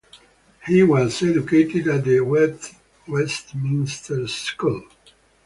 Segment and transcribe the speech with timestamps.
[0.65, 4.83] He was educated at the Westminster School.